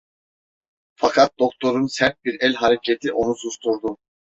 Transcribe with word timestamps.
Fakat 0.99 1.39
doktorun 1.39 1.87
sert 1.87 2.23
bir 2.25 2.41
el 2.41 2.53
hareketi 2.55 3.13
onu 3.13 3.35
susturdu. 3.35 3.97